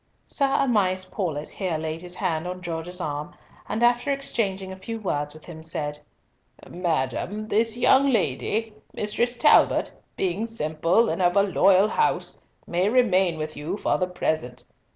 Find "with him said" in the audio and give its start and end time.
5.35-5.99